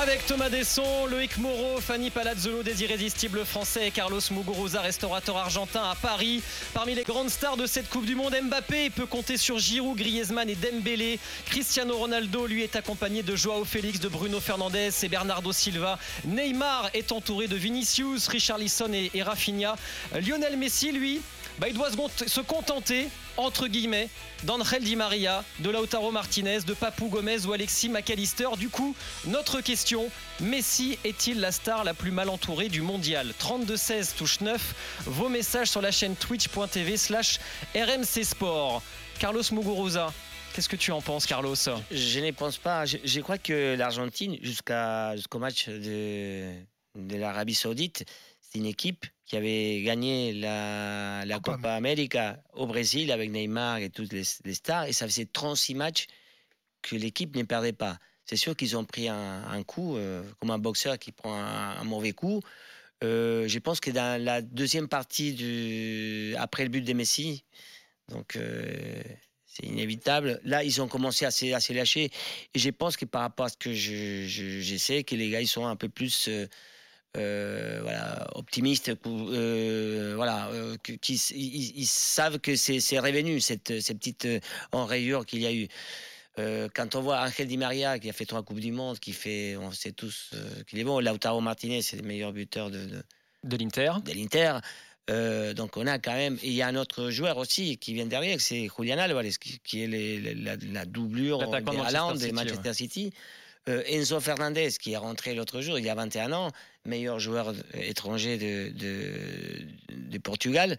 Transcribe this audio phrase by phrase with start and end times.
[0.00, 5.94] Avec Thomas Desson, Loïc Moreau, Fanny Palazzolo des Irrésistibles Français Carlos Muguruza, restaurateur argentin à
[5.94, 6.42] Paris.
[6.72, 10.48] Parmi les grandes stars de cette Coupe du Monde, Mbappé peut compter sur Giroud, Griezmann
[10.48, 11.18] et Dembélé.
[11.44, 15.98] Cristiano Ronaldo, lui, est accompagné de Joao Félix, de Bruno Fernandes et Bernardo Silva.
[16.24, 19.76] Neymar est entouré de Vinicius, Richarlison et, et Rafinha.
[20.18, 21.20] Lionel Messi, lui,
[21.58, 21.90] bah, il doit
[22.26, 23.08] se contenter,
[23.40, 24.08] entre guillemets,
[24.44, 28.48] d'Angel Di Maria, de Lautaro Martinez, de Papou Gomez ou Alexis McAllister.
[28.58, 28.94] Du coup,
[29.26, 33.32] notre question, Messi est-il la star la plus mal entourée du mondial?
[33.40, 34.74] 32-16 touche 9.
[35.06, 37.40] Vos messages sur la chaîne twitch.tv slash
[37.74, 38.82] RMC Sport.
[39.18, 40.12] Carlos Muguruza,
[40.54, 41.54] Qu'est-ce que tu en penses, Carlos?
[41.90, 42.84] Je ne pense pas.
[42.84, 46.52] Je, crois que l'Argentine, jusqu'à, jusqu'au match de,
[46.96, 48.04] de l'Arabie Saoudite,
[48.40, 53.88] c'est une équipe qui avait gagné la, la Copa América au Brésil avec Neymar et
[53.88, 54.86] toutes les, stars.
[54.86, 56.06] Et ça faisait 36 matchs
[56.82, 57.98] que l'équipe ne perdait pas.
[58.24, 62.10] C'est sûr qu'ils ont pris un, coup, euh, comme un boxeur qui prend un, mauvais
[62.10, 62.40] coup.
[63.04, 67.44] Euh, je pense que dans la deuxième partie, du, après le but de Messi,
[68.08, 69.00] donc euh,
[69.46, 70.40] c'est inévitable.
[70.42, 72.10] Là, ils ont commencé à se, lâcher.
[72.54, 75.40] Et je pense que par rapport à ce que je, je, sais, que les gars,
[75.40, 76.28] ils sont un peu plus
[77.16, 84.28] euh, voilà, optimistes, euh, voilà, euh, qui ils, savent que c'est revenu cette, cette petite
[84.70, 85.66] enrayure qu'il y a eu.
[86.72, 89.56] quand on voit Angel Di Maria qui a fait trois coupes du monde, qui fait,
[89.56, 90.30] on sait tous
[90.68, 91.00] qu'il est bon.
[91.00, 93.02] Lautaro Martinez, c'est le meilleur buteur de de,
[93.42, 93.92] de l'Inter.
[94.04, 94.60] De l'Inter.
[95.54, 98.40] donc on a quand même, il y a un autre joueur aussi qui vient derrière,
[98.40, 99.32] c'est Julian Alvarez,
[99.64, 99.88] qui, est
[100.36, 103.12] la, doublure de Manchester City.
[103.66, 106.50] Enzo Fernandez, qui est rentré l'autre jour, il y a 21 ans,
[106.84, 108.72] meilleur joueur étranger de,
[109.88, 110.76] de Portugal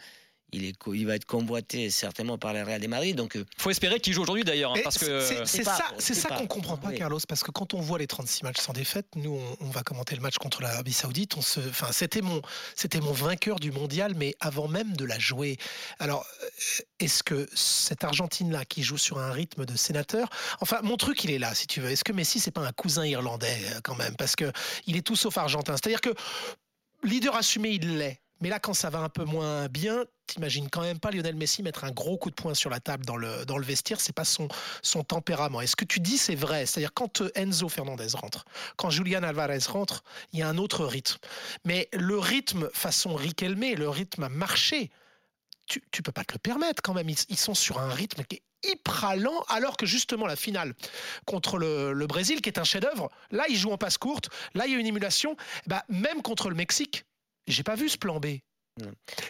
[0.51, 3.15] il, est, il va être convoité certainement par le Real de Madrid.
[3.15, 6.29] Donc, euh, faut espérer qu'il joue aujourd'hui d'ailleurs, hein, parce que c'est ça, c'est ça
[6.29, 9.39] qu'on comprend pas, Carlos, parce que quand on voit les 36 matchs sans défaite, nous
[9.59, 11.37] on, va commenter le match contre l'Arabie Saoudite.
[11.37, 12.41] On se, enfin, c'était mon,
[12.75, 15.57] c'était mon vainqueur du mondial, mais avant même de la jouer.
[15.99, 16.47] Alors, euh,
[16.99, 20.29] est-ce que cette Argentine là qui joue sur un rythme de sénateur,
[20.59, 21.89] enfin, mon truc il est là, si tu veux.
[21.89, 24.51] Est-ce que Messi c'est pas un cousin irlandais euh, quand même, parce que
[24.85, 25.73] il est tout sauf argentin.
[25.73, 26.13] C'est-à-dire que
[27.03, 28.21] leader assumé, il l'est.
[28.41, 31.63] Mais là, quand ça va un peu moins bien, t'imagines quand même pas Lionel Messi
[31.63, 34.13] mettre un gros coup de poing sur la table dans le, dans le vestiaire, c'est
[34.13, 34.47] pas son,
[34.81, 35.61] son tempérament.
[35.61, 36.65] est ce que tu dis, c'est vrai?
[36.65, 38.45] C'est-à-dire, quand euh, Enzo Fernandez rentre,
[38.77, 40.03] quand Julian Alvarez rentre,
[40.33, 41.17] il y a un autre rythme.
[41.65, 44.89] Mais le rythme façon Riquelme, le rythme à marcher,
[45.67, 47.09] tu, tu peux pas te le permettre quand même.
[47.09, 50.73] Ils, sont sur un rythme qui est hyper lent, alors que justement la finale
[51.25, 54.65] contre le, le Brésil, qui est un chef-d'œuvre, là ils jouent en passe courte, là
[54.65, 55.35] il y a une émulation.
[55.67, 57.05] Bah, même contre le Mexique,
[57.47, 58.37] j'ai pas vu ce plan B.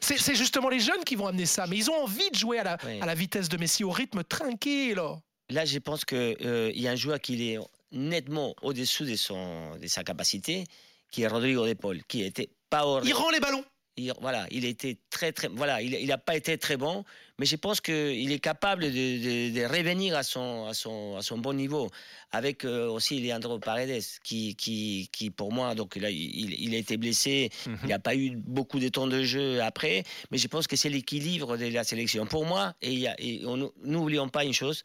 [0.02, 2.64] C'est justement les jeunes qui vont amener ça, mais ils ont envie de jouer à
[2.64, 4.94] la, à la vitesse de Messi, au rythme trinqué.
[4.94, 5.18] Là,
[5.50, 7.60] là je pense qu'il euh, y a un joueur qui est
[7.92, 10.66] nettement au-dessous de, son, de sa capacité,
[11.12, 13.66] qui est Rodrigo De Paul, qui était pas Il rend les ballons
[14.02, 17.04] il, voilà, il était très très voilà, il n'a pas été très bon,
[17.40, 21.54] mais je pense qu'il est capable de, revenir à son, à son, à son bon
[21.54, 21.90] niveau.
[22.32, 26.78] Avec euh, aussi Leandro Paredes, qui, qui, qui pour moi, donc là, il, il a
[26.78, 27.78] été blessé, mhm.
[27.84, 30.90] il n'a pas eu beaucoup de temps de jeu après, mais je pense que c'est
[30.90, 32.26] l'équilibre de la sélection.
[32.26, 33.42] Pour moi, et, et
[33.84, 34.84] n'oublions pas une chose,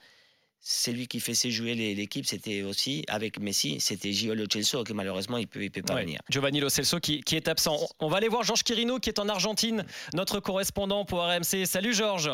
[0.68, 4.94] c'est lui qui faisait jouer l'équipe, c'était aussi avec Messi, c'était Gio Lo Celso qui
[4.94, 6.20] malheureusement il peut, il peut pas venir.
[6.28, 7.78] Giovanni Lo Celso qui, est absent.
[8.00, 11.66] On va aller voir Georges Quirino qui est en Argentine, notre correspondant pour RMC.
[11.66, 12.32] Salut Georges.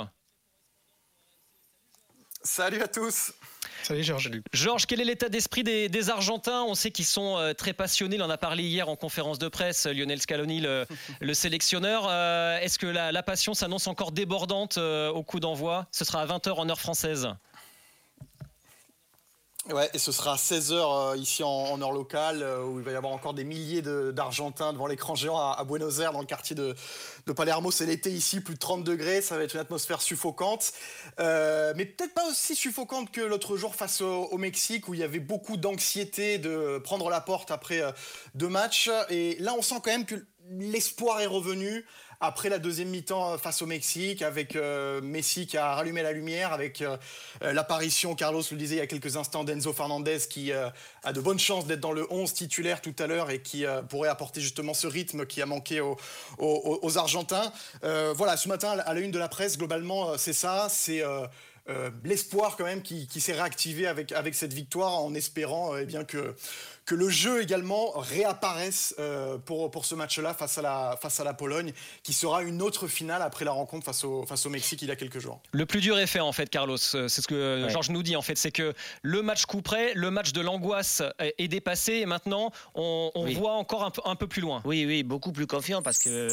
[2.42, 3.34] Salut à tous.
[3.82, 4.30] Salut Georges.
[4.54, 6.62] Georges, quel est l'état d'esprit des, Argentins?
[6.62, 8.16] On sait qu'ils sont euh, très passionnés.
[8.16, 10.60] Il en a parlé hier en conférence de presse, Lionel Scaloni,
[11.20, 12.06] le, sélectionneur.
[12.08, 15.86] Euh, est-ce que la, passion s'annonce encore débordante euh, au coup d'envoi?
[15.92, 17.28] Ce sera à 20h en heure française.
[19.70, 22.90] Ouais, et ce sera à 16h euh, ici en, heure locale, euh, où il va
[22.90, 26.56] y avoir encore des milliers d'Argentins devant l'écran géant à, Buenos Aires, dans le quartier
[26.56, 26.74] de,
[27.36, 27.70] Palermo.
[27.70, 30.72] C'est l'été ici, plus de 30 degrés, ça va être une atmosphère suffocante.
[31.20, 35.00] Euh, mais peut-être pas aussi suffocante que l'autre jour face au, au, Mexique, où il
[35.00, 37.82] y avait beaucoup d'anxiété de prendre la porte après
[38.34, 38.90] deux matchs.
[39.10, 40.16] Et là, on sent quand même que
[40.50, 41.84] l'espoir est revenu
[42.22, 46.12] après la deuxième mi-temps euh, face au Mexique, avec euh, Messi qui a rallumé la
[46.12, 46.96] lumière, avec euh,
[47.40, 50.72] l'apparition, Carlos le disait il y a quelques instants, d'Enzo Fernandez qui a
[51.12, 54.40] de bonnes chances d'être dans le 11 titulaire tout à l'heure et qui pourrait apporter
[54.40, 57.52] justement ce rythme qui a manqué aux, Argentins.
[57.82, 61.02] voilà, ce matin, à la une de la presse, globalement, c'est ça, c'est...
[62.04, 66.34] l'espoir quand même qui, s'est réactivé avec, avec cette victoire en espérant eh bien que,
[66.84, 68.96] que le jeu également réapparaisse
[69.44, 71.72] pour, pour ce match-là face, à la, face à la Pologne,
[72.02, 74.90] qui sera une autre finale après la rencontre face au, face au Mexique il y
[74.90, 75.40] a quelques jours.
[75.52, 76.76] Le plus dur est fait en fait, Carlos.
[76.76, 80.10] C'est ce que Georges nous dit en fait, c'est que le match coup près, le
[80.10, 84.42] match de l'angoisse est dépassé et maintenant on, voit encore un peu, un peu plus
[84.42, 84.62] loin.
[84.64, 86.28] Oui, oui, beaucoup plus confiant parce que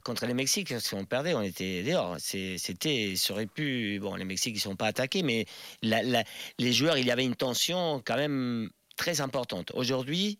[0.00, 2.16] contre les Mexiques, si on perdait, on était dehors.
[2.18, 3.98] C'était, aurait pu.
[4.00, 5.46] Bon, les Mexiques, ils sont pas attaqués, mais
[5.82, 9.70] les joueurs, il y avait une tension quand même très importante.
[9.74, 10.38] Aujourd'hui,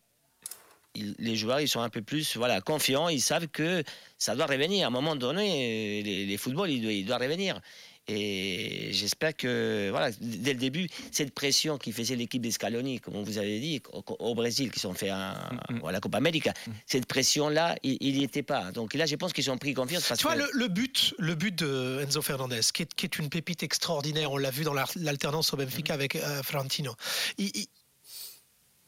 [0.95, 3.83] les joueurs, ils sont un peu plus voilà, confiants, ils savent que
[4.19, 4.85] ça doit revenir.
[4.85, 7.61] À un moment donné, les, les footballs, doivent, ils doivent revenir.
[8.09, 13.39] Et j'espère que, voilà, dès le début, cette pression qui faisait l'équipe d'Escaloni, comme vous
[13.39, 15.35] avez dit, au, Brésil, qui sont fait un,
[15.71, 15.85] mm, mm.
[15.87, 16.71] à la Copa América, mm.
[16.87, 18.73] cette pression-là, il n'y était pas.
[18.73, 20.13] Donc là, je pense qu'ils ont pris confiance.
[20.17, 23.63] tu vois, le, but, le but de Enzo Fernandez, qui est, qui est une pépite
[23.63, 26.95] extraordinaire, on l'a vu dans l'alternance au Benfica avec euh, Frantino.
[27.39, 27.67] il,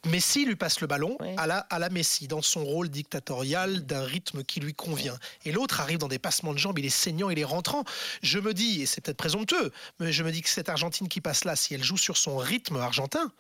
[0.07, 4.05] Messi lui passe le ballon à, la, à la Messi, dans son rôle dictatorial d'un
[4.05, 5.19] rythme qui lui convient.
[5.45, 7.85] Et l'autre arrive dans des passements de jambes, il est saignant, il est rentrant.
[8.23, 11.21] Je me dis, et c'est peut-être présomptueux, mais je me dis que cette Argentine qui
[11.21, 13.33] passe là, si elle joue sur son rythme argentin,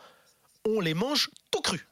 [0.67, 1.87] on les mange tout cru.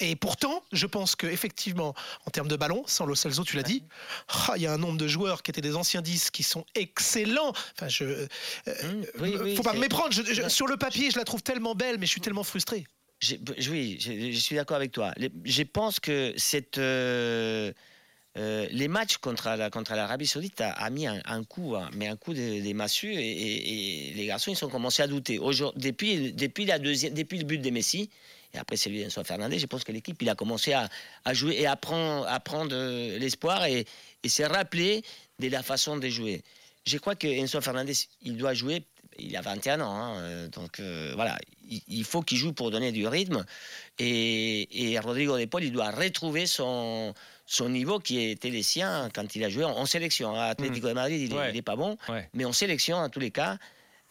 [0.00, 1.94] Et pourtant, je pense qu'effectivement,
[2.24, 3.82] en termes de ballon, sans Lo Celso, tu l'as dit,
[4.28, 6.64] ah, il y a un nombre de joueurs qui étaient des anciens 10 qui sont
[6.76, 7.52] excellents.
[7.74, 8.26] Enfin, je, euh,
[8.68, 10.14] mmh, faut pas me méprendre.
[10.48, 12.86] sur le papier, je la trouve tellement belle, mais je suis tellement frustré
[13.70, 15.12] oui, je, suis d'accord avec toi.
[15.44, 17.72] je pense que cette, euh,
[18.36, 22.16] euh, les matchs contre la, contre l'Arabie Saoudite a, mis un, coup, hein, mais un
[22.16, 25.40] coup des de massues et, les garçons ils ont commencé à douter.
[25.76, 28.08] Depuis, depuis, la deuxième, depuis le but de Messi
[28.54, 30.88] et après celui d'Enzo Fernandez, je pense que l'équipe il a commencé à,
[31.34, 32.28] jouer et à prendre,
[32.72, 33.84] euh, l'espoir et,
[34.22, 35.02] et s'est rappelé
[35.40, 36.42] de la façon de jouer.
[36.86, 38.84] Je crois que Enzo Fernandez il doit jouer
[39.18, 41.36] il a 21 ans, hein, donc voilà,
[41.88, 43.44] il, faut qu'il joue pour donner du rythme.
[43.98, 47.14] Et, et Rodrigo De Paul, il doit retrouver son,
[47.46, 50.34] son niveau qui était le sien quand il a joué en, sélection.
[50.34, 51.96] À Atlético de Madrid, il n'est pas bon,
[52.34, 53.58] mais en sélection, en tous les cas,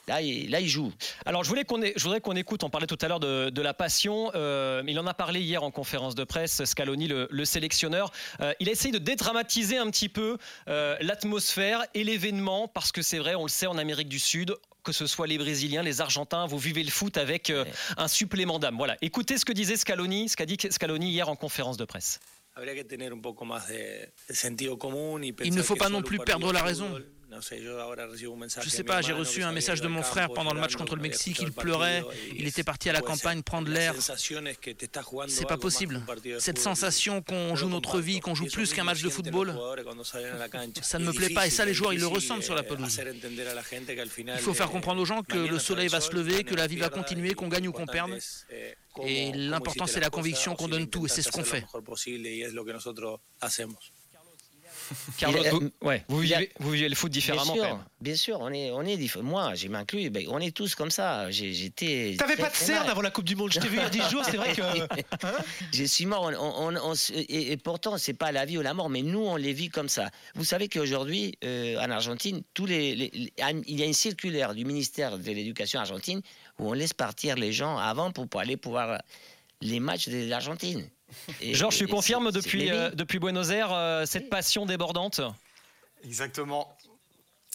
[0.08, 0.94] Là il, là, il, joue.
[1.26, 3.62] Alors, je, voulais qu'on je voudrais qu'on écoute, on parlait tout à l'heure de, de,
[3.62, 4.32] la passion.
[4.36, 8.12] Euh, il en a parlé hier en conférence de presse, Scaloni, le, le sélectionneur.
[8.62, 13.36] il a essayé de dédramatiser un petit peu l'atmosphère et l'événement, parce que c'est vrai,
[13.36, 14.56] on le sait, en Amérique du Sud,
[14.88, 17.66] que ce soit les Brésiliens, les Argentins, vous vivez le foot avec euh,
[17.98, 18.78] un supplément d'âme.
[18.78, 22.22] Voilà, écoutez ce que disait Scaloni, ce qu'a dit Scaloni hier en conférence de presse.
[25.44, 26.90] Il ne faut pas non plus perdre la raison.
[27.42, 30.96] Je ne sais pas, j'ai reçu un message de mon frère pendant le match contre
[30.96, 31.40] le Mexique.
[31.42, 32.04] Il pleurait,
[32.36, 33.94] il était parti à la campagne prendre l'air.
[35.28, 36.02] C'est pas possible.
[36.40, 39.58] Cette sensation qu'on joue notre vie, qu'on joue plus qu'un match de football,
[40.82, 41.48] ça ne me plaît pas.
[41.48, 43.00] Et ça, les joueurs, ils le ressentent sur la pelouse.
[44.18, 46.78] Il faut faire comprendre aux gens que le soleil va se lever, que la vie
[46.78, 48.18] va continuer, qu'on gagne ou qu'on perde.
[49.04, 51.64] Et l'important, c'est la conviction qu'on donne tout, et c'est ce qu'on fait.
[55.18, 57.86] Carlos, vous, ouais, vous, vivez, vous, vivez, le foot différemment bien sûr, quand même.
[58.02, 61.30] Bien sûr, on est, on est moi, j'ai m'inclus, ben, on est tous comme ça.
[61.32, 62.16] J'étais.
[62.18, 63.90] T'avais pas de cerne avant la Coupe du Monde, je t'ai vu il y a
[63.90, 64.62] 10 jours, c'est vrai que.
[65.24, 65.34] Hein
[65.74, 68.90] je suis mort, on, on, et, et, pourtant, c'est pas la vie ou la mort,
[68.90, 70.10] mais nous, on les vit comme ça.
[70.36, 74.66] Vous savez qu'aujourd'hui, euh, en Argentine, tous les, les, il y a une circulaire du
[74.66, 76.22] ministère de l'Éducation argentine
[76.60, 79.00] où on laisse partir les gens avant pour, pour aller pouvoir
[79.62, 80.88] les matchs de l'Argentine.
[81.42, 85.22] Georges, tu confirmes depuis, euh, depuis Buenos Aires euh, cette passion débordante?
[86.04, 86.78] Exactement.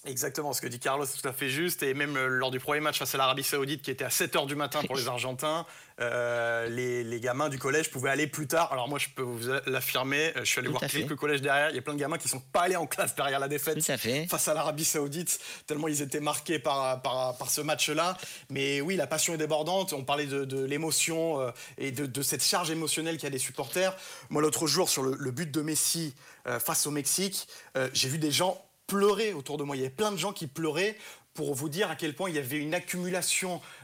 [0.04, 1.84] Exactement, ce que dit Carlos, c'est tout à fait juste.
[1.84, 4.46] Et même euh, lors du premier match face à l'Arabie Saoudite, qui était à 7h
[4.46, 5.64] du matin pour les Argentins,
[6.02, 8.72] euh, les, gamins du collège pouvaient aller plus tard.
[8.72, 11.70] Alors moi, je peux vous l'affirmer, euh, je suis allé voir quelques collèges derrière.
[11.70, 13.80] Il y a plein de gamins qui sont pas allés en classe derrière la défaite
[14.28, 18.16] face à l'Arabie Saoudite, tellement ils étaient marqués par, par, par ce match-là.
[18.50, 19.92] Mais oui, la passion est débordante.
[19.92, 23.96] On parlait de, l'émotion et de, cette charge émotionnelle qu'il y a des supporters.
[24.30, 27.46] Moi, l'autre jour, sur le, but de Messi face au Mexique,
[27.92, 29.76] j'ai vu des gens pleurer autour de moi.
[29.76, 30.96] Il y avait plein de gens qui pleuraient
[31.34, 33.81] pour vous dire à quel point il y avait une accumulation euh, euh,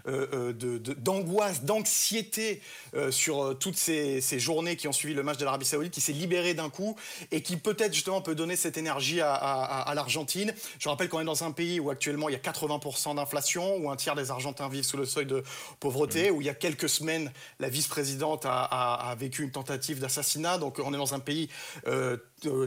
[0.99, 2.61] d'angoisse, d'anxiété
[2.95, 6.13] euh, sur toutes ces, journées qui ont suivi le match de l'Arabie Saoudite, qui s'est
[6.13, 6.97] libéré d'un coup
[7.33, 10.55] et qui peut-être justement peut donner cette énergie à, l'Argentine.
[10.79, 13.91] Je rappelle qu'on est dans un pays où actuellement il y a 80% d'inflation, où
[13.91, 15.43] un tiers des Argentins vivent sous le seuil de
[15.81, 16.35] pauvreté, mmh.
[16.35, 20.59] où il y a quelques semaines la vice-présidente a, vécu une tentative d'assassinat.
[20.59, 21.49] Donc on est dans un pays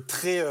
[0.07, 0.43] très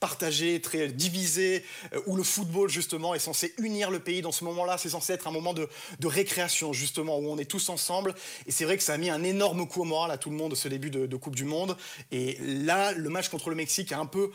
[0.00, 1.64] partagé, très divisé,
[2.06, 4.22] où le football justement est censé unir le pays.
[4.22, 5.68] Dans ce moment-là, c'est censé être un moment de,
[6.02, 8.14] récréation, justement, où on est tous ensemble.
[8.46, 10.36] Et c'est vrai que ça a mis un énorme coup au moral à tout le
[10.36, 11.76] monde ce début de, Coupe du Monde.
[12.12, 14.30] Et là, le match contre le Mexique a un peu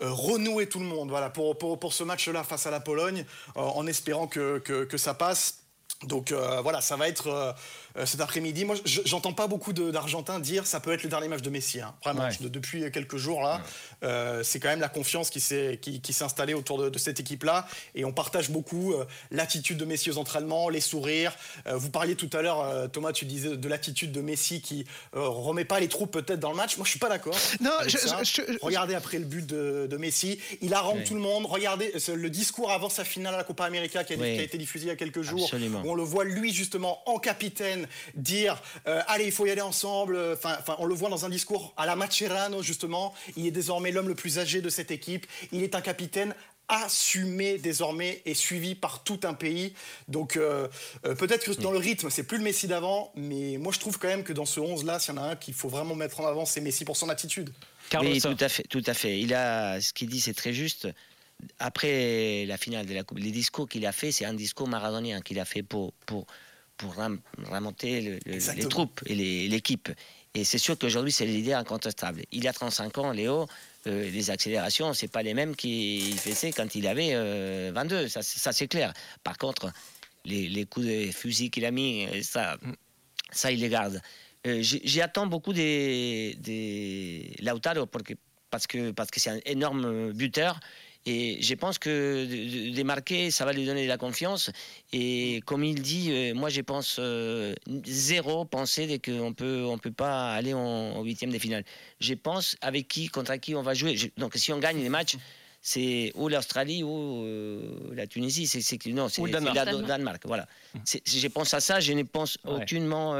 [0.00, 3.24] euh, renoué tout le monde voilà, pour, pour, ce match-là face à la Pologne,
[3.56, 5.60] euh, en espérant que, que, ça passe.
[6.04, 7.56] Donc voilà, ça va être
[7.96, 8.64] euh, cet après-midi.
[8.64, 11.80] Moi, j'entends pas beaucoup d'Argentins dire ça peut être le dernier match de Messi.
[11.80, 11.94] Hein.
[12.04, 13.62] Vraiment, depuis quelques jours là,
[14.04, 18.04] euh, c'est quand même la confiance qui s'est qui, installée autour de, cette équipe-là, et
[18.04, 21.34] on partage beaucoup euh, l'attitude de Messi aux entraînements, les sourires.
[21.66, 25.80] vous parliez tout à l'heure, Thomas, tu disais de l'attitude de Messi qui remet pas
[25.80, 26.76] les troupes peut-être dans le match.
[26.76, 27.36] Moi, je suis pas d'accord.
[27.60, 27.70] Non,
[28.62, 31.46] regardez après le but de, Messi, il harangue tout le monde.
[31.46, 34.88] Regardez le discours avant sa finale à la Copa América qui a, été diffusé il
[34.88, 35.50] y a quelques jours,
[35.84, 37.77] où on le voit lui justement en capitaine
[38.14, 40.18] dire euh, allez, il faut y aller ensemble.
[40.32, 43.14] Enfin, on le voit dans un discours à la Macerano, justement.
[43.36, 45.26] Il est désormais l'homme le plus âgé de cette équipe.
[45.52, 46.34] Il est un capitaine
[46.68, 49.72] assumé désormais et suivi par tout un pays.
[50.06, 50.68] Donc euh,
[51.06, 53.98] euh, peut-être que dans le rythme, c'est plus le Messi d'avant, mais moi je trouve
[53.98, 56.20] quand même que dans ce 11-là, s'il y en a un qu'il faut vraiment mettre
[56.20, 57.50] en avant, c'est Messi pour son attitude.
[58.00, 59.18] oui, tout à fait, tout à fait.
[59.18, 60.88] Il a ce qu'il dit, c'est très juste.
[61.58, 65.20] Après la finale de la Coupe, les discours qu'il a fait, c'est un discours maradonien
[65.20, 66.26] qu'il a fait pour, pour
[66.78, 69.14] pour remonter les troupes et
[69.48, 69.90] l'équipe.
[70.34, 72.22] Et c'est sûr qu'aujourd'hui, c'est l'idée incontestable.
[72.32, 73.46] Il y a 35 ans, Léo,
[73.86, 77.12] euh, les accélérations, c'est pas les mêmes qu'il faisait quand il avait
[77.70, 78.92] 22, euh, ça, ça c'est clair.
[79.24, 79.72] Par contre,
[80.24, 82.56] les, coups de fusil qu'il a mis, euh, ça,
[83.30, 84.00] ça, il les garde.
[84.44, 90.60] J'y attends beaucoup des, des Lautaro parce que parce que c'est un énorme buteur
[91.06, 92.26] et je pense que
[92.74, 94.50] de, marquer, ça va lui donner de la confiance.
[94.92, 97.54] Et comme il dit, euh, moi je pense euh,
[97.86, 101.64] zéro penser qu'on peut on peut pas aller en, huitième de finale.
[102.00, 103.96] Je pense avec qui, contre qui on va jouer.
[104.16, 105.16] donc si on gagne les matchs,
[105.62, 108.46] c'est ou l'Australie ou euh, la Tunisie.
[108.46, 110.22] C'est non, c'est le Danemark.
[110.26, 110.46] Voilà.
[110.84, 111.80] Je pense à ça.
[111.80, 113.14] Je ne pense aucunement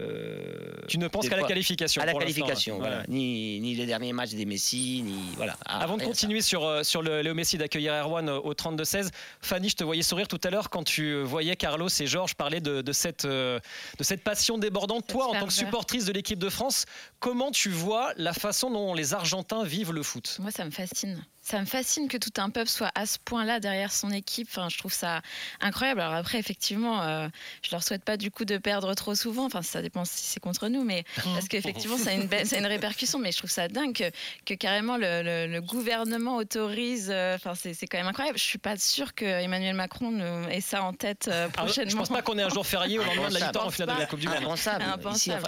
[0.00, 3.04] euh, tu ne penses qu'à la qualification À la qualification, voilà.
[3.08, 5.56] Ni, ni, les derniers matchs des Messi, ni voilà.
[5.64, 9.68] Ah, Avant de continuer sur, euh, sur le Léo Messi d'accueillir Erwan au 32-16, Fanny,
[9.68, 12.82] je te voyais sourire tout à l'heure quand tu voyais Carlos et Georges parler de,
[12.82, 13.60] de cette, euh,
[13.98, 15.06] de cette passion débordante.
[15.06, 16.86] Toi, en tant que supportrice de l'équipe de France,
[17.20, 20.38] comment tu vois la façon dont les Argentins vivent le foot?
[20.40, 23.58] Moi, ça me fascine ça me fascine que tout un peuple soit à ce point-là
[23.58, 24.46] derrière son équipe.
[24.50, 25.20] Enfin, je trouve ça
[25.60, 26.00] incroyable.
[26.00, 27.28] Alors après, effectivement, euh,
[27.62, 29.46] je leur souhaite pas du coup de perdre trop souvent.
[29.46, 33.18] Enfin, ça dépend si c'est contre nous, mais parce qu'effectivement, ça a une, une répercussion.
[33.18, 34.12] Mais je trouve ça dingue
[34.46, 37.08] que, carrément le, gouvernement autorise.
[37.10, 38.38] Euh, enfin, c'est quand même incroyable.
[38.38, 41.90] Je suis pas sûre que Emmanuel Macron ait ça en tête euh, ah, prochainement.
[41.90, 43.96] je pense pas qu'on ait un jour férié au lendemain de la victoire en finale
[43.96, 44.56] de la Coupe du Monde.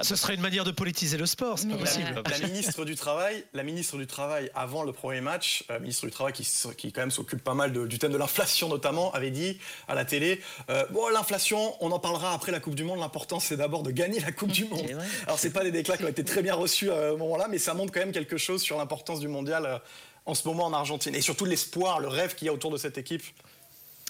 [0.03, 1.61] Ce serait une manière de politiser le sport.
[1.61, 2.23] C'est pas possible.
[2.29, 6.33] La ministre du travail, la ministre du travail avant le premier match ministre du Travail,
[6.33, 9.59] qui, qui quand même s'occupe pas mal du thème de l'inflation notamment, avait dit
[9.89, 12.99] à la télé euh, Bon, l'inflation, on en parlera après la Coupe du Monde.
[12.99, 14.87] L'important, c'est d'abord de gagner la Coupe du Monde.
[15.27, 17.59] Alors, c'est pas des déclats qui ont été très bien reçus à ce moment-là, mais
[17.59, 19.79] ça montre quand même quelque chose sur l'importance du mondial euh,
[20.25, 21.15] en ce moment en Argentine.
[21.15, 23.23] Et surtout l'espoir, le rêve qu'il y a autour de cette équipe.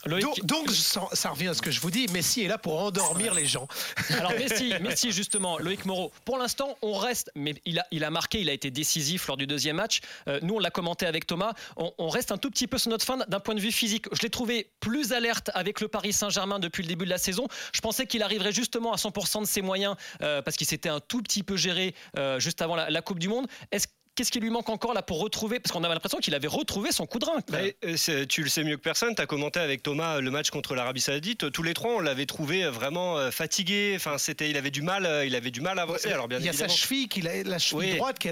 [0.07, 3.47] Donc, ça, revient à ce que je vous dis, Messi est là pour endormir les
[3.47, 3.69] gens.
[4.11, 8.11] Alors Messi, Messi justement, Loïc Moreau, pour l'instant on reste, mais il a, il a
[8.11, 10.01] marqué, il a été décisif lors du deuxième match.
[10.29, 13.05] Euh, nous on l'a commenté avec Thomas, on, reste un tout petit peu sur notre
[13.05, 14.07] fin d'un point de vue physique.
[14.13, 17.47] Je l'ai trouvé plus alerte avec le Paris Saint-Germain depuis le début de la saison.
[17.73, 21.01] Je pensais qu'il arriverait justement à 100% de ses moyens euh, parce qu'il s'était un
[21.01, 23.47] tout petit peu géré euh, juste avant la, la Coupe du Monde.
[23.71, 26.49] Est-ce Qu'est-ce qui lui manque encore là pour retrouver Parce qu'on avait l'impression qu'il avait
[26.49, 27.39] retrouvé son coup de rein.
[27.51, 29.15] Euh, tu le sais mieux que personne.
[29.15, 31.51] Tu as commenté avec Thomas le match contre l'Arabie Saoudite.
[31.51, 33.95] Tous les trois, on l'avait trouvé vraiment euh, fatigué.
[33.97, 36.13] Enfin, c'était, il avait du mal, euh, il avait du mal à avancer.
[36.13, 38.29] Alors bien il y a sa cheville, qu'il a la cheville droite, qui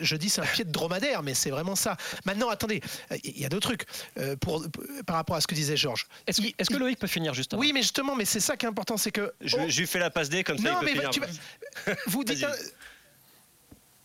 [0.00, 1.96] je dis c'est un pied de dromadaire, mais c'est vraiment ça.
[2.26, 2.82] Maintenant, attendez,
[3.24, 3.86] il y a deux trucs
[4.40, 4.62] pour,
[5.06, 6.06] par rapport à ce que disait Georges.
[6.26, 7.60] Est-ce, que Loïc peut finir justement?
[7.60, 10.10] Oui, mais justement, mais c'est ça qui est important, c'est que je, lui fais la
[10.10, 10.78] passe D comme ça.
[10.82, 11.10] il peut finir.
[12.08, 12.44] vous dites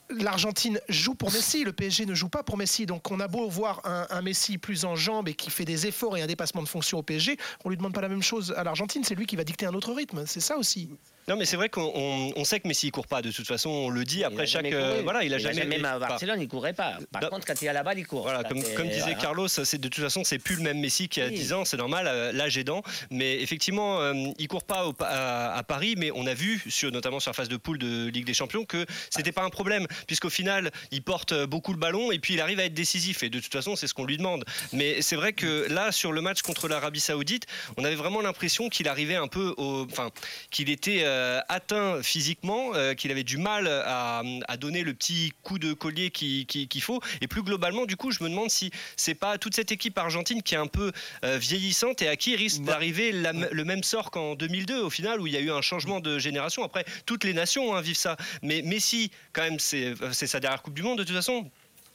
[0.10, 2.86] l'Argentine joue pour Messi, le PSG ne joue pas pour Messi.
[2.86, 6.18] Donc on a beau voir un, Messi plus en jambes et qui fait des efforts
[6.18, 8.64] et un dépassement de fonction au PSG, on lui demande pas la même chose à
[8.64, 9.04] l'Argentine.
[9.04, 10.26] C'est lui qui va dicter un autre rythme.
[10.26, 10.90] C'est ça aussi.
[11.27, 13.22] Non, mais c'est vrai qu'on sait que Messi ne court pas.
[13.22, 14.65] De toute façon, on le dit après chaque.
[14.65, 15.65] Euh, voilà, il a jamais.
[15.65, 17.00] Même à Barcelone, il courait pas.
[17.12, 18.22] Par contre, quand il a la balle, il court.
[18.22, 21.29] Voilà, comme, disait Carlos, c'est de toute façon, c'est plus le même Messi qui a
[21.29, 21.65] 10 ans.
[21.65, 22.81] C'est normal, euh, l'âge aidant.
[23.12, 27.31] Mais effectivement, euh, il court pas à, Paris, mais on a vu, sur, notamment sur
[27.31, 30.72] la phase de poule de Ligue des Champions, que c'était pas un problème, puisqu'au final,
[30.91, 33.24] il porte beaucoup le ballon et puis il arrive à être décisif.
[33.24, 34.46] Et de toute façon, c'est ce qu'on lui demande.
[34.72, 38.69] Mais c'est vrai que là, sur le match contre l'Arabie Saoudite, on avait vraiment l'impression
[38.69, 40.10] qu'il arrivait un peu, au, enfin,
[40.51, 41.03] qu'il était
[41.50, 44.24] atteint physiquement, euh, qu'il avait du mal à,
[44.58, 47.02] donner le petit coup de collier qu'il faut.
[47.22, 50.42] Et plus globalement, du coup, je me demande si c'est pas toute cette équipe argentine
[50.42, 50.92] qui est un peu
[51.24, 55.22] euh, vieillissante et à qui risque bah, d'arriver le même sort qu'en 2002, au final,
[55.22, 56.64] où il y a eu un changement de génération.
[56.64, 58.18] Après, toutes les nations hein, vivent ça.
[58.42, 61.50] Mais Messi, quand même, c'est sa dernière Coupe du Monde, de toute façon.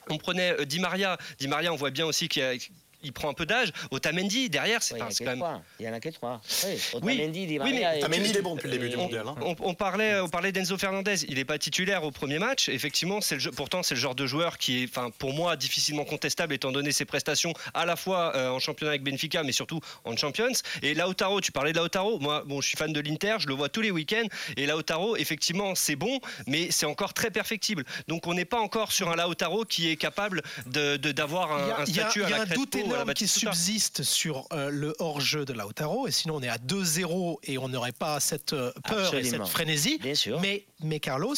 [0.09, 1.19] On prenait euh, Di Maria.
[1.39, 2.55] Di Maria, on voit bien aussi qu'il y a
[3.03, 3.73] il prend un peu d'âge.
[3.91, 5.45] Otamendi derrière, c'est quand même.
[5.79, 6.41] Il y en a que trois.
[6.65, 7.99] Oui, Otamendi, Di Maria.
[7.99, 9.27] Otamendi, il est bon depuis le début du mondial.
[9.27, 9.35] Hein.
[9.41, 11.25] On, parlait, on parlait d'Enzo Fernandez.
[11.29, 12.69] Il n'est pas titulaire au premier match.
[12.69, 16.05] Effectivement, c'est le pourtant c'est le genre de joueur qui est, enfin, pour moi, difficilement
[16.05, 19.81] contestable étant donné ses prestations à la fois euh, en championnat avec Benfica, mais surtout
[20.05, 20.53] en Champions.
[20.83, 22.19] Et Lautaro, tu parlais de Lautaro.
[22.19, 24.27] Moi, bon, je suis fan de l'Inter, je le vois tous les week-ends.
[24.57, 27.85] Et Lautaro, effectivement, c'est bon, mais c'est encore très perfectible.
[28.09, 32.29] Donc, on n'est pas encore sur un Lautaro qui est capable d'avoir un, statut à
[32.29, 36.07] la Il y a un doute énorme qui subsiste sur euh, le hors-jeu de Lautaro.
[36.09, 39.47] Et sinon, on est à 2-0 et on n'aurait pas cette euh, peur et cette
[39.47, 40.01] frénésie.
[40.41, 41.35] Mais, mais Carlos,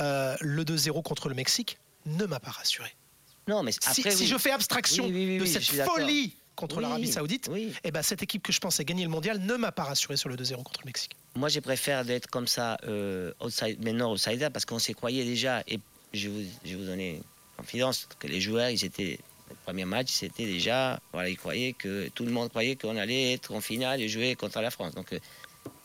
[0.00, 2.94] euh, le 2-0 contre le Mexique ne m'a pas rassuré.
[3.48, 7.50] Non, mais si, je fais abstraction de cette folie contre l'Arabie Saoudite,
[7.82, 10.28] eh ben, cette équipe que je pensais gagner le mondial ne m'a pas rassuré sur
[10.28, 11.16] le 2-0 contre le Mexique.
[11.34, 13.32] Moi, je préfère d'être comme ça, euh,
[13.80, 15.62] maintenant outsider, parce qu'on s'y croyait déjà.
[15.66, 15.80] Et
[16.12, 17.22] je vous, je vous donner
[17.56, 19.18] confidence que les joueurs, ils étaient
[19.62, 23.54] premier match, c'était déjà, voilà, ils croyaient que tout le monde croyait qu'on allait être
[23.54, 24.94] en finale et jouer contre la France.
[24.94, 25.18] Donc, euh,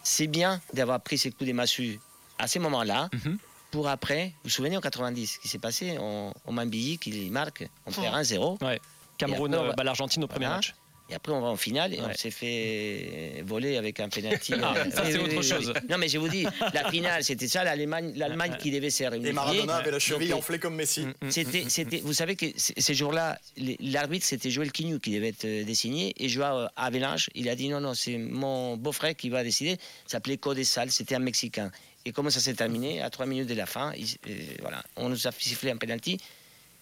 [0.04, 2.00] c'est bien d'avoir pris ces coups des massues
[2.40, 3.10] à ces moments-là.
[3.14, 3.38] Mhm.
[3.72, 7.32] Pour après, vous vous souvenez en 90, ce qui s'est passé en, en Mambilly, qu'il
[7.32, 8.64] marque, on perd 1-0.
[8.64, 8.80] Ouais.
[9.18, 10.74] Cameroun, bat l'Argentine au premier match.
[11.10, 14.54] Et après, on va en finale et on s'est fait voler avec un penalty.
[14.70, 15.72] Ah, ça, c'est autre chose.
[15.90, 19.30] Non, mais je vous dis, la finale, c'était ça, l'Allemagne, l'Allemagne qui devait se réunir.
[19.30, 21.06] Et Maradona avait la cheville enflée comme Messi.
[21.06, 23.40] Mm, mm, c'était, c'était, vous savez que ces jours-là,
[23.80, 26.14] l'arbitre, c'était Joël Quignou qui devait être euh, désigné.
[26.18, 29.78] Et Joao Avalanche, il a dit non, non, c'est mon beau-frère qui va décider.
[30.06, 31.72] Ça s'appelait Codesal, c'était un Mexicain.
[32.06, 33.02] Et comment ça s'est terminé?
[33.02, 36.18] À trois minutes de la fin, euh, voilà, on nous a sifflé un penalty.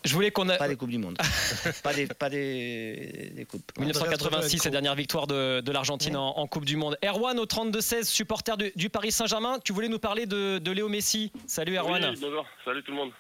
[0.06, 0.58] Je voulais qu'on a...
[0.58, 1.18] Pas des Coupes du Monde.
[1.84, 3.72] pas des, pas des, des Coupes.
[3.78, 6.98] 1986, la dernière victoire de, de l'Argentine en, Coupe du Monde.
[7.04, 11.32] Erwan, au 32-16, supporter du, Paris Saint-Germain, tu voulais nous parler de, de Léo Messi.
[11.48, 12.04] Salut Erwan.
[12.04, 13.12] Oui, bonjour, salut tout le monde.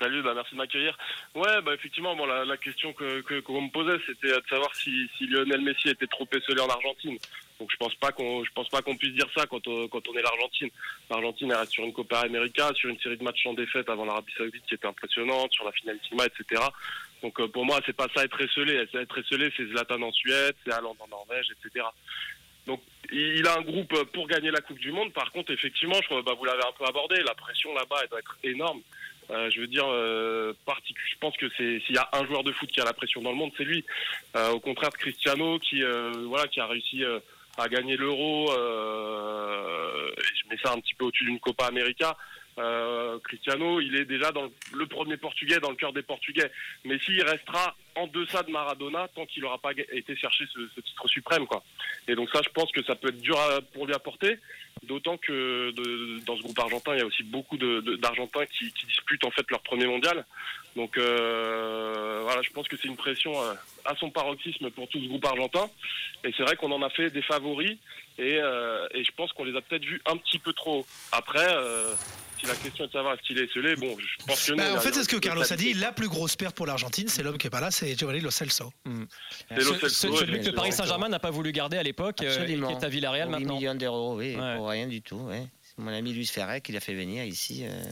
[0.00, 0.96] Salut, bah merci de m'accueillir.
[1.34, 5.60] Ouais, bah effectivement, bon, la, question que qu'on me posait, c'était de savoir si, Lionel
[5.60, 7.18] Messi était trop esselé en Argentine.
[7.58, 10.08] Donc je pense pas qu'on je pense pas qu'on puisse dire ça quand on, quand
[10.08, 10.70] on est l'Argentine.
[11.10, 14.32] L'Argentine reste sur une Copa América, sur une série de matchs en défaite avant l'Arabie
[14.38, 16.62] Saoudite qui était impressionnante, sur la finale finalissima, etc.
[17.22, 18.82] Donc euh, pour moi, c'est pas ça être esselé.
[18.94, 21.84] Être esselé, c'est Zlatan en Suède, c'est Haaland en Norvège, etc.
[22.66, 22.80] Donc
[23.12, 25.12] il a un groupe pour gagner la Coupe du Monde.
[25.12, 28.38] Par contre, effectivement, je, bah, vous l'avez un peu abordé, la pression là-bas, doit être
[28.44, 28.80] énorme.
[29.30, 32.52] Euh, je veux dire, euh, je pense que c'est s'il y a un joueur de
[32.52, 33.84] foot qui a la pression dans le monde, c'est lui.
[34.36, 35.82] Euh, au contraire de Cristiano, qui
[36.26, 37.04] voilà, qui a réussi
[37.58, 38.48] à gagner l'Euro.
[38.50, 42.16] je mets ça un petit peu au-dessus d'une Copa América.
[43.24, 46.50] Cristiano, il est déjà dans le premier Portugais, dans le cœur des Portugais.
[46.84, 51.08] Mais s'il restera en deçà de Maradona tant qu'il n'aura pas été chercher ce, titre
[51.08, 51.62] suprême, quoi.
[52.06, 53.38] Et donc ça, je pense que ça peut être dur
[53.72, 54.38] pour lui apporter.
[54.84, 55.72] D'autant que
[56.24, 59.60] dans ce groupe argentin, il y a aussi beaucoup d'Argentins qui, disputent en fait leur
[59.60, 60.24] premier mondial.
[60.76, 65.00] Donc euh, voilà, je pense que c'est une pression euh, à son paroxysme pour tout
[65.00, 65.68] ce groupe argentin.
[66.24, 67.76] Et c'est vrai qu'on en a fait des favoris
[68.20, 70.86] euh, et je pense qu'on les a peut-être vus un petit peu trop.
[71.12, 71.46] Après,
[72.40, 74.80] si la question est de savoir qu'il est scellé, bon, je pense que bah, en
[74.80, 75.74] fait, c'est ce que Carlos a dit.
[75.74, 78.30] La plus grosse perte pour l'Argentine, c'est l'homme qui est pas là, c'est Giovanni Lo
[78.30, 78.72] Celso.
[78.84, 79.04] Mm.
[79.88, 83.28] celui que Paris Saint-Germain n'a pas voulu garder à l'époque, euh, qui est à Villarreal
[83.28, 83.56] maintenant.
[83.56, 85.28] millions d'euros, oui, pour rien du tout.
[85.62, 87.64] C'est mon ami Luis Ferret qui l'a fait venir ici.
[87.64, 87.82] Euh,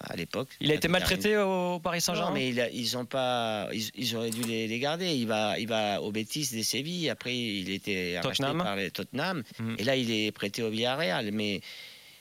[0.00, 0.48] à l'époque.
[0.60, 2.28] Il a été maltraité au Paris Saint-Germain.
[2.28, 5.14] Non, mais ils ont pas, ils, auraient dû les, garder.
[5.14, 7.10] Il va, il va au Betis de Séville.
[7.10, 8.58] Après, il était Tottenham.
[8.58, 9.42] par les Tottenham.
[9.58, 9.74] Mm.
[9.78, 11.30] Et là, il est prêté au Villarreal.
[11.32, 11.60] Mais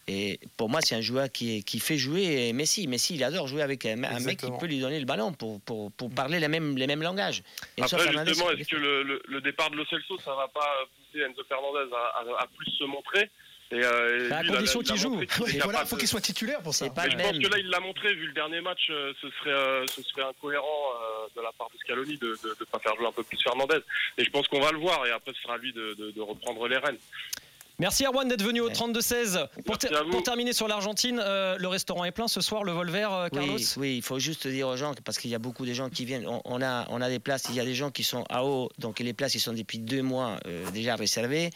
[0.07, 2.87] et pour moi, c'est un joueur qui, qui, fait jouer Messi.
[2.87, 5.91] Messi, il adore jouer avec un, mec qui peut lui donner le ballon pour, pour,
[5.91, 7.43] pour parler les mêmes, les mêmes langages.
[7.75, 11.25] Et Après, justement, est-ce que le, le, départ de Lo Celso, ça va pas pousser
[11.25, 13.29] Enzo Fernandez à, à, plus se montrer
[13.69, 15.21] et euh, à condition qu'il joue.
[15.21, 15.29] Il
[15.85, 16.85] faut qu'il soit titulaire pour ça.
[16.85, 19.85] je pense que là, il l'a montré, vu le dernier match, euh, ce serait, euh,
[19.87, 20.93] ce serait incohérent
[21.35, 23.79] de la part de Scaloni de ne pas faire jouer un peu plus Fernandez.
[24.17, 26.11] Et je pense qu'on va le voir, et après, ce sera à lui de, de,
[26.11, 26.97] de reprendre les rênes.
[27.79, 29.47] Merci Erwan d'être venu au 32-16.
[29.63, 29.77] Pour,
[30.09, 33.59] pour, terminer sur l'Argentine, euh, le restaurant est plein ce soir, le Volver, euh, Carlos
[33.77, 36.03] oui, il faut juste dire aux gens, parce qu'il y a beaucoup de gens qui
[36.03, 38.43] viennent, on, a, on a des places, il y a des gens qui sont à
[38.43, 41.51] haut, donc les places, ils sont depuis deux mois euh, déjà réservées.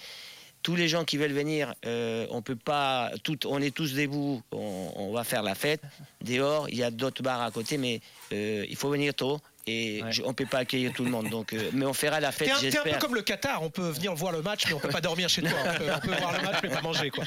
[0.62, 4.91] Tous les gens qui veulent venir, on peut pas, tout, on est tous debout, on,
[4.95, 5.81] on, va faire la fête.
[6.23, 10.30] Dehors, il y a d'autres bars à côté, mais il faut venir tôt et on
[10.30, 11.30] ne peut pas accueillir tout le monde.
[11.30, 12.52] Donc, euh, mais on fera la fête.
[12.60, 14.89] C'est un, peu comme le Qatar, on peut venir voir le match, mais on peut
[14.89, 15.52] pas dormir chez toi.
[15.63, 17.10] On peut, voir le match, mais pas manger.
[17.10, 17.24] Quoi.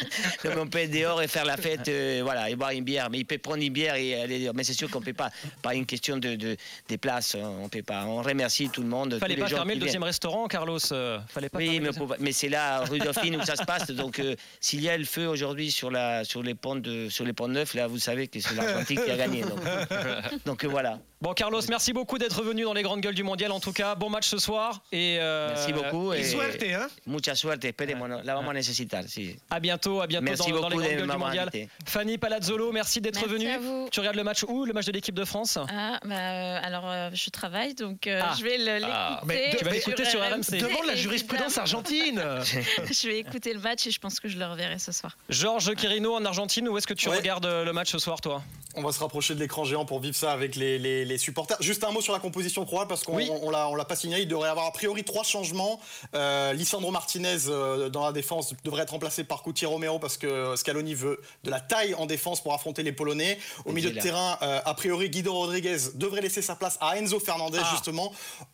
[0.59, 3.09] on peut être dehors et faire la fête, euh, voilà, et boire une bière.
[3.11, 4.55] Mais il peut prendre une bière et aller dehors.
[4.55, 5.31] Mais c'est sûr qu'on ne peut pas.
[5.63, 8.05] Pas une question de, des places, hein, on peut pas.
[8.05, 9.19] On remercie tout le monde.
[9.19, 10.79] Fallait pas fermer le deuxième restaurant, Carlos.
[10.93, 11.59] Euh, fallait pas.
[11.59, 13.91] Oui, mais, mais c'est là, rue Dauphine, où ça se passe.
[13.91, 14.21] Donc,
[14.61, 17.49] s'il y a le feu aujourd'hui sur la, sur les ponts de, sur les ponts
[17.49, 19.43] neufs, là, vous savez que c'est l'Argentine qui a gagné.
[19.43, 19.61] Donc,
[20.47, 20.99] donc voilà.
[21.25, 23.51] Bon, Carlos, merci beaucoup d'être venu dans les grandes gueules du mondial.
[23.51, 24.83] En tout cas, bon match ce soir.
[24.93, 26.13] Et Merci beaucoup.
[26.13, 27.65] Et, suerte, hein Mucha suerte.
[27.65, 29.05] Esperemos, la vamos a necesitar.
[29.09, 29.35] Sí.
[29.49, 31.51] À bientôt, à bientôt dans, dans, les grandes gueules du mondial.
[31.87, 33.49] Fanny Palazzolo, merci d'être venue.
[33.91, 35.57] Tu regardes le match où Le match de l'équipe de France?
[35.71, 38.35] Ah, bah, Alors, je travaille, donc ah.
[38.39, 38.93] je vais l'écouter.
[38.93, 39.23] Ah.
[39.57, 40.61] tu vas l'écouter sur RMC.
[40.61, 42.23] Demande la jurisprudence argentine.
[42.85, 45.17] je vais écouter le match et je pense que je le reverrai ce soir.
[45.31, 48.43] Georges Quirino en Argentine, où est-ce que tu regardes le match ce soir, toi?
[48.77, 50.79] On va se rapprocher de l'écran géant pour vivre ça avec les,
[51.19, 51.57] supporters.
[51.61, 54.23] Juste un mot sur la composition croate parce qu'on on, l'a pas signalé.
[54.23, 55.81] Il devrait y avoir a priori trois changements.
[56.15, 60.55] Euh, Lisandro Martinez euh, dans la défense devrait être remplacé par Couti Romero parce que
[60.57, 63.39] Scaloni veut de la taille en défense pour affronter les Polonais.
[63.65, 67.21] Au milieu de terrain, euh, a priori Guido Rodriguez devrait laisser sa place à Enzo
[67.21, 67.69] Fernandez ah.
[67.73, 68.13] justement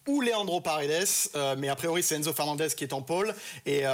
[0.08, 1.06] ou Leandro Paredes.
[1.58, 3.34] mais a priori c'est Enzo Fernandez qui est en pôle.
[3.66, 3.86] Et,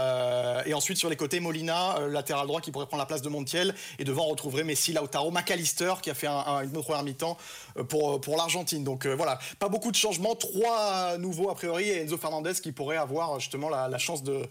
[0.75, 3.75] ensuite sur les côtés Molina, latéral droit qui pourrait prendre la place de Montiel.
[3.99, 7.37] Et devant on retrouverait Messi, Lautaro, McAllister qui a fait une première mi-temps
[7.79, 8.85] euh, pour, euh, pour l'Argentine.
[8.85, 12.73] Donc euh, voilà, pas beaucoup de changements, trois nouveaux a priori et Enzo Fernandez qui
[12.73, 14.43] pourrait avoir justement la, chance de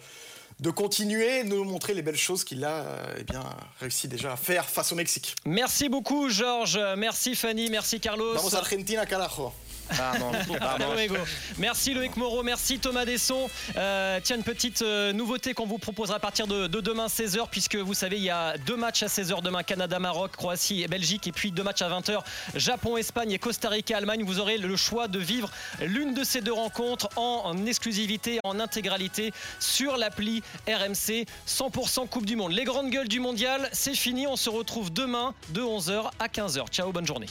[0.61, 2.85] de continuer, de nous montrer les belles choses qu'il a
[3.19, 3.43] eh bien,
[3.81, 5.35] réussi déjà à faire face au Mexique.
[5.45, 8.35] Merci beaucoup Georges, merci Fanny, merci Carlos.
[8.35, 9.51] Vamos Argentina, carajo.
[11.57, 13.49] Merci Loïc Moreau, merci Thomas Desson.
[13.75, 17.75] Euh, tiens, une petite euh, nouveauté qu'on vous proposera à partir de, demain 16h, puisque
[17.75, 21.31] vous savez, il y a deux matchs à 16h demain Canada-Maroc, Croatie et Belgique, et
[21.31, 22.21] puis deux matchs à 20h
[22.55, 24.23] Japon-Espagne et Costa Rica-Allemagne.
[24.23, 25.49] Vous aurez le choix de vivre
[25.81, 32.35] l'une de ces deux rencontres en, exclusivité, en intégralité sur l'appli RMC 100% Coupe du
[32.35, 32.51] Monde.
[32.51, 34.27] Les grandes gueules du mondial, c'est fini.
[34.27, 36.67] On se retrouve demain de 11h à 15h.
[36.69, 37.27] Ciao, bonne journée.